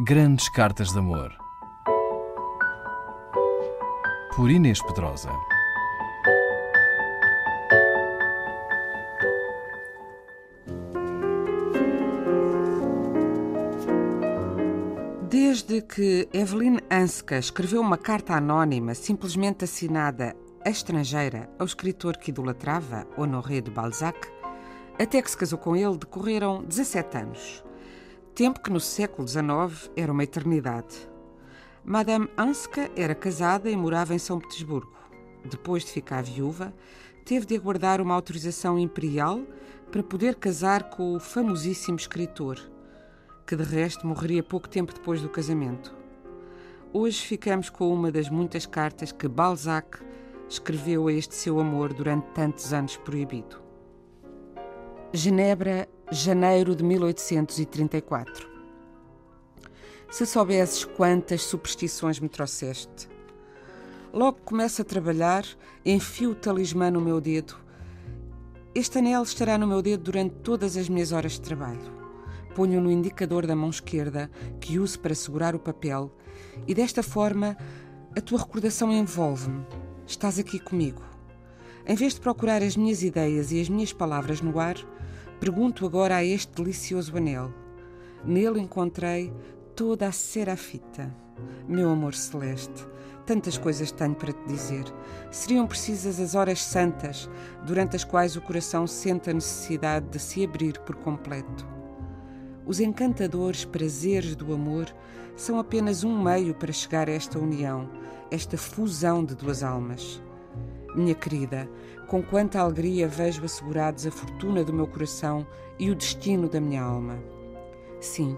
Grandes 0.00 0.48
Cartas 0.48 0.92
de 0.92 0.98
Amor. 1.00 1.36
Por 4.36 4.48
Inês 4.48 4.80
Pedrosa. 4.80 5.28
Desde 15.28 15.82
que 15.82 16.28
Evelyn 16.32 16.78
Anska 16.88 17.36
escreveu 17.36 17.80
uma 17.80 17.98
carta 17.98 18.34
anónima, 18.34 18.94
simplesmente 18.94 19.64
assinada 19.64 20.36
a 20.64 20.70
estrangeira, 20.70 21.50
ao 21.58 21.66
escritor 21.66 22.18
que 22.18 22.30
idolatrava, 22.30 23.04
Honoré 23.16 23.60
de 23.60 23.72
Balzac, 23.72 24.28
até 24.96 25.20
que 25.20 25.28
se 25.28 25.36
casou 25.36 25.58
com 25.58 25.74
ele, 25.74 25.98
decorreram 25.98 26.62
17 26.62 27.16
anos. 27.16 27.67
Tempo 28.38 28.60
que 28.60 28.70
no 28.70 28.78
século 28.78 29.26
XIX 29.26 29.90
era 29.96 30.12
uma 30.12 30.22
eternidade. 30.22 31.10
Madame 31.84 32.28
Anska 32.38 32.88
era 32.94 33.12
casada 33.12 33.68
e 33.68 33.76
morava 33.76 34.14
em 34.14 34.18
São 34.20 34.38
Petersburgo. 34.38 34.96
Depois 35.44 35.84
de 35.84 35.90
ficar 35.90 36.22
viúva, 36.22 36.72
teve 37.24 37.44
de 37.44 37.56
aguardar 37.56 38.00
uma 38.00 38.14
autorização 38.14 38.78
imperial 38.78 39.40
para 39.90 40.04
poder 40.04 40.36
casar 40.36 40.88
com 40.88 41.16
o 41.16 41.18
famosíssimo 41.18 41.96
escritor, 41.96 42.60
que 43.44 43.56
de 43.56 43.64
resto 43.64 44.06
morreria 44.06 44.44
pouco 44.44 44.68
tempo 44.68 44.94
depois 44.94 45.20
do 45.20 45.28
casamento. 45.28 45.92
Hoje 46.92 47.20
ficamos 47.20 47.68
com 47.68 47.92
uma 47.92 48.12
das 48.12 48.30
muitas 48.30 48.64
cartas 48.66 49.10
que 49.10 49.26
Balzac 49.26 49.98
escreveu 50.48 51.08
a 51.08 51.12
este 51.12 51.34
seu 51.34 51.58
amor 51.58 51.92
durante 51.92 52.28
tantos 52.34 52.72
anos 52.72 52.96
proibido. 52.98 53.60
Genebra, 55.12 55.88
janeiro 56.10 56.74
de 56.74 56.82
1834. 56.82 58.48
Se 60.10 60.24
soubesses 60.24 60.84
quantas 60.84 61.42
superstições 61.42 62.18
me 62.18 62.30
trouxeste. 62.30 63.08
Logo 64.10 64.38
começo 64.42 64.80
a 64.80 64.84
trabalhar, 64.86 65.44
enfio 65.84 66.30
o 66.30 66.34
talismã 66.34 66.90
no 66.90 67.00
meu 67.00 67.20
dedo. 67.20 67.54
Este 68.74 68.98
anel 68.98 69.22
estará 69.22 69.58
no 69.58 69.66
meu 69.66 69.82
dedo 69.82 70.04
durante 70.04 70.34
todas 70.36 70.78
as 70.78 70.88
minhas 70.88 71.12
horas 71.12 71.32
de 71.32 71.42
trabalho. 71.42 71.92
Ponho 72.54 72.80
no 72.80 72.90
indicador 72.90 73.46
da 73.46 73.54
mão 73.54 73.68
esquerda, 73.68 74.30
que 74.60 74.78
uso 74.78 74.98
para 75.00 75.14
segurar 75.14 75.54
o 75.54 75.60
papel, 75.60 76.10
e 76.66 76.74
desta 76.74 77.02
forma 77.02 77.54
a 78.16 78.20
tua 78.22 78.38
recordação 78.38 78.90
envolve-me. 78.90 79.66
Estás 80.06 80.38
aqui 80.38 80.58
comigo. 80.58 81.02
Em 81.86 81.94
vez 81.94 82.14
de 82.14 82.20
procurar 82.20 82.62
as 82.62 82.78
minhas 82.78 83.02
ideias 83.02 83.52
e 83.52 83.60
as 83.60 83.68
minhas 83.68 83.92
palavras 83.92 84.40
no 84.40 84.58
ar, 84.58 84.76
pergunto 85.40 85.86
agora 85.86 86.16
a 86.16 86.24
este 86.24 86.52
delicioso 86.54 87.16
anel. 87.16 87.52
Nele 88.24 88.60
encontrei 88.60 89.32
toda 89.74 90.08
a 90.08 90.12
serafita. 90.12 91.14
Meu 91.68 91.90
amor 91.90 92.14
celeste, 92.14 92.86
tantas 93.24 93.56
coisas 93.56 93.92
tenho 93.92 94.14
para 94.14 94.32
te 94.32 94.46
dizer. 94.46 94.84
Seriam 95.30 95.66
precisas 95.66 96.18
as 96.18 96.34
horas 96.34 96.62
santas, 96.62 97.30
durante 97.64 97.94
as 97.94 98.04
quais 98.04 98.36
o 98.36 98.40
coração 98.40 98.86
sente 98.86 99.30
a 99.30 99.34
necessidade 99.34 100.08
de 100.08 100.18
se 100.18 100.44
abrir 100.44 100.78
por 100.80 100.96
completo. 100.96 101.66
Os 102.66 102.80
encantadores 102.80 103.64
prazeres 103.64 104.34
do 104.34 104.52
amor 104.52 104.86
são 105.36 105.58
apenas 105.58 106.02
um 106.02 106.20
meio 106.20 106.54
para 106.54 106.72
chegar 106.72 107.08
a 107.08 107.12
esta 107.12 107.38
união, 107.38 107.88
esta 108.30 108.58
fusão 108.58 109.24
de 109.24 109.34
duas 109.34 109.62
almas. 109.62 110.20
Minha 110.98 111.14
querida, 111.14 111.70
com 112.08 112.20
quanta 112.20 112.58
alegria 112.58 113.06
vejo 113.06 113.44
assegurados 113.44 114.04
a 114.04 114.10
fortuna 114.10 114.64
do 114.64 114.72
meu 114.72 114.84
coração 114.84 115.46
e 115.78 115.92
o 115.92 115.94
destino 115.94 116.48
da 116.48 116.60
minha 116.60 116.82
alma. 116.82 117.22
Sim, 118.00 118.36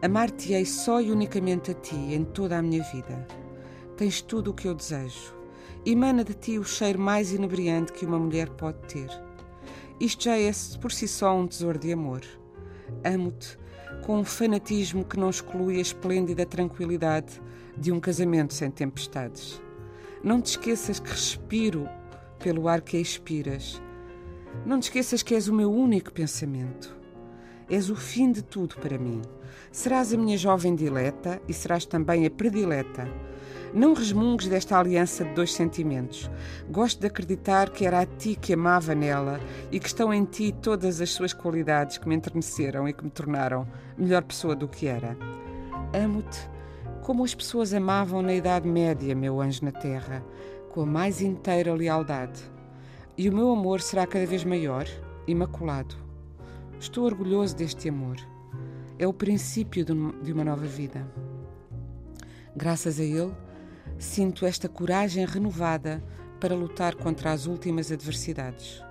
amar-te-ei 0.00 0.64
só 0.64 1.02
e 1.02 1.12
unicamente 1.12 1.70
a 1.70 1.74
ti 1.74 1.94
em 1.94 2.24
toda 2.24 2.56
a 2.56 2.62
minha 2.62 2.82
vida. 2.84 3.28
Tens 3.94 4.22
tudo 4.22 4.52
o 4.52 4.54
que 4.54 4.66
eu 4.66 4.74
desejo. 4.74 5.34
Emana 5.84 6.24
de 6.24 6.32
ti 6.32 6.58
o 6.58 6.64
cheiro 6.64 6.98
mais 6.98 7.30
inebriante 7.30 7.92
que 7.92 8.06
uma 8.06 8.18
mulher 8.18 8.48
pode 8.48 8.78
ter. 8.86 9.10
Isto 10.00 10.24
já 10.24 10.38
é 10.38 10.50
por 10.80 10.90
si 10.90 11.06
só 11.06 11.36
um 11.36 11.46
tesouro 11.46 11.78
de 11.78 11.92
amor. 11.92 12.22
Amo-te 13.04 13.58
com 14.02 14.20
um 14.20 14.24
fanatismo 14.24 15.04
que 15.04 15.20
não 15.20 15.28
exclui 15.28 15.76
a 15.76 15.82
esplêndida 15.82 16.46
tranquilidade 16.46 17.38
de 17.76 17.92
um 17.92 18.00
casamento 18.00 18.54
sem 18.54 18.70
tempestades. 18.70 19.60
Não 20.24 20.40
te 20.40 20.46
esqueças 20.46 20.98
que 20.98 21.10
respiro 21.10 21.88
pelo 22.38 22.68
ar 22.68 22.80
que 22.80 22.96
expiras. 22.96 23.82
Não 24.64 24.80
te 24.80 24.84
esqueças 24.84 25.22
que 25.22 25.34
és 25.34 25.48
o 25.48 25.54
meu 25.54 25.70
único 25.72 26.12
pensamento. 26.12 26.96
És 27.68 27.90
o 27.90 27.96
fim 27.96 28.32
de 28.32 28.42
tudo 28.42 28.76
para 28.76 28.98
mim. 28.98 29.20
Serás 29.70 30.12
a 30.12 30.16
minha 30.16 30.38
jovem 30.38 30.74
dileta 30.74 31.40
e 31.46 31.52
serás 31.52 31.84
também 31.84 32.24
a 32.24 32.30
predileta. 32.30 33.06
Não 33.74 33.92
resmungues 33.92 34.48
desta 34.48 34.78
aliança 34.78 35.24
de 35.24 35.34
dois 35.34 35.52
sentimentos. 35.52 36.30
Gosto 36.70 37.00
de 37.00 37.06
acreditar 37.06 37.68
que 37.70 37.84
era 37.84 38.00
a 38.00 38.06
ti 38.06 38.34
que 38.40 38.54
amava 38.54 38.94
nela 38.94 39.38
e 39.70 39.78
que 39.78 39.88
estão 39.88 40.12
em 40.12 40.24
ti 40.24 40.54
todas 40.62 41.00
as 41.00 41.10
suas 41.10 41.34
qualidades 41.34 41.98
que 41.98 42.08
me 42.08 42.14
enterneceram 42.14 42.88
e 42.88 42.94
que 42.94 43.04
me 43.04 43.10
tornaram 43.10 43.68
melhor 43.96 44.22
pessoa 44.22 44.56
do 44.56 44.66
que 44.66 44.86
era. 44.86 45.16
Amo-te 45.92 46.48
como 47.08 47.24
as 47.24 47.34
pessoas 47.34 47.72
amavam 47.72 48.20
na 48.20 48.34
Idade 48.34 48.68
Média, 48.68 49.14
meu 49.14 49.40
anjo 49.40 49.64
na 49.64 49.72
terra, 49.72 50.22
com 50.70 50.82
a 50.82 50.86
mais 50.86 51.20
inteira 51.20 51.74
lealdade. 51.74 52.42
E 53.16 53.28
o 53.28 53.34
meu 53.34 53.50
amor 53.50 53.80
será 53.80 54.06
cada 54.06 54.26
vez 54.26 54.44
maior, 54.44 54.86
imaculado. 55.26 55.96
Estou 56.78 57.04
orgulhoso 57.04 57.56
deste 57.56 57.88
amor. 57.88 58.16
É 58.98 59.06
o 59.06 59.12
princípio 59.12 59.84
de 59.84 60.32
uma 60.32 60.44
nova 60.44 60.66
vida. 60.66 61.06
Graças 62.54 63.00
a 63.00 63.04
ele, 63.04 63.32
sinto 63.98 64.46
esta 64.46 64.68
coragem 64.68 65.24
renovada 65.24 66.02
para 66.40 66.54
lutar 66.54 66.94
contra 66.94 67.32
as 67.32 67.46
últimas 67.46 67.90
adversidades. 67.90 68.82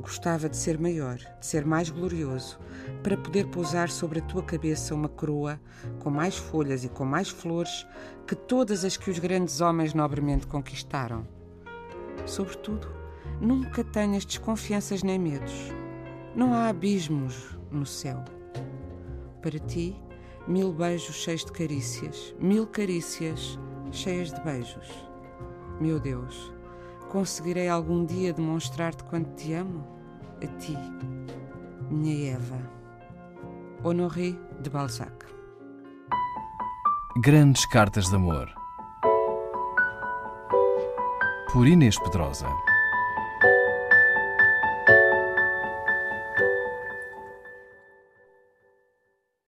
Gostava 0.00 0.48
de 0.48 0.56
ser 0.56 0.78
maior, 0.78 1.16
de 1.16 1.46
ser 1.46 1.66
mais 1.66 1.90
glorioso, 1.90 2.58
para 3.02 3.16
poder 3.16 3.48
pousar 3.48 3.90
sobre 3.90 4.20
a 4.20 4.22
tua 4.22 4.42
cabeça 4.42 4.94
uma 4.94 5.08
coroa 5.08 5.60
com 5.98 6.10
mais 6.10 6.36
folhas 6.36 6.84
e 6.84 6.88
com 6.88 7.04
mais 7.04 7.28
flores 7.28 7.86
que 8.26 8.34
todas 8.34 8.84
as 8.84 8.96
que 8.96 9.10
os 9.10 9.18
grandes 9.18 9.60
homens 9.60 9.94
nobremente 9.94 10.46
conquistaram. 10.46 11.26
Sobretudo, 12.26 12.88
nunca 13.40 13.82
tenhas 13.82 14.24
desconfianças 14.24 15.02
nem 15.02 15.18
medos. 15.18 15.72
Não 16.34 16.54
há 16.54 16.68
abismos 16.68 17.58
no 17.70 17.84
céu. 17.84 18.24
Para 19.42 19.58
ti, 19.58 19.96
mil 20.46 20.72
beijos 20.72 21.16
cheios 21.16 21.44
de 21.44 21.52
carícias, 21.52 22.34
mil 22.38 22.66
carícias 22.66 23.58
cheias 23.90 24.32
de 24.32 24.40
beijos. 24.42 24.88
Meu 25.80 25.98
Deus, 25.98 26.52
Conseguirei 27.10 27.68
algum 27.68 28.04
dia 28.04 28.34
demonstrar-te 28.34 29.02
quanto 29.04 29.30
te 29.34 29.54
amo? 29.54 29.82
A 30.42 30.46
ti, 30.58 30.76
minha 31.90 32.34
Eva. 32.34 32.58
Honoré 33.82 34.36
de 34.60 34.68
Balzac. 34.68 35.26
Grandes 37.22 37.64
Cartas 37.66 38.08
de 38.10 38.16
Amor. 38.16 38.52
Por 41.50 41.66
Inês 41.66 41.98
Pedrosa. 41.98 42.46